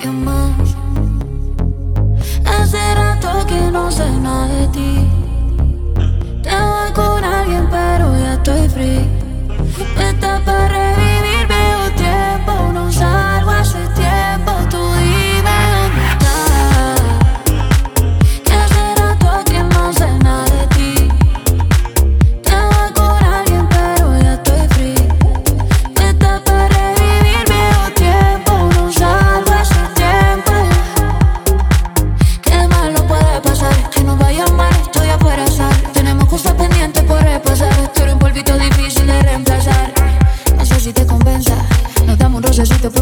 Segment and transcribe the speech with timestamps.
[0.00, 0.76] que más.
[2.44, 5.08] Hace rato que no sé nada de ti.
[6.42, 9.08] Te voy con alguien, pero ya estoy free.
[9.96, 10.79] Me taparé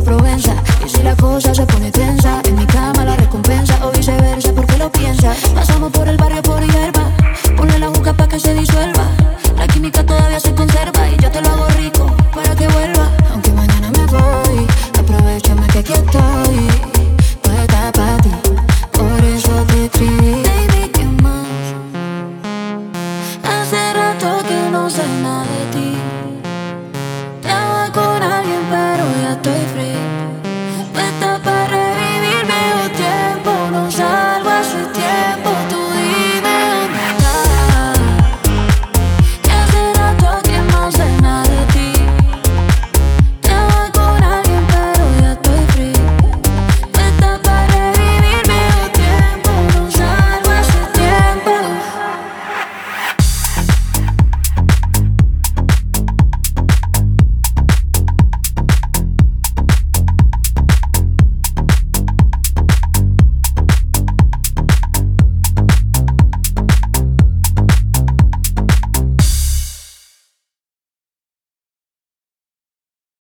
[0.05, 0.55] Provenza
[0.85, 3.79] Y si la cosa se pone tensa En mi cama la recompensa.
[3.87, 5.35] O viceversa porque lo piensa.
[5.55, 6.63] Pasamos por el barrio por